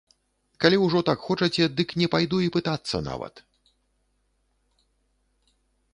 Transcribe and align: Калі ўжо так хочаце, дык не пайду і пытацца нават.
Калі 0.63 0.77
ўжо 0.85 0.99
так 1.09 1.19
хочаце, 1.27 1.63
дык 1.81 1.93
не 2.03 2.07
пайду 2.15 2.37
і 2.45 2.49
пытацца 2.57 3.03
нават. 3.11 3.45